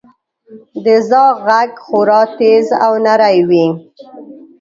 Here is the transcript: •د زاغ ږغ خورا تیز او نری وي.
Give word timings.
•د 0.83 0.87
زاغ 1.09 1.37
ږغ 1.45 1.69
خورا 1.85 2.21
تیز 2.37 2.67
او 2.85 2.93
نری 3.05 3.39
وي. 3.49 3.67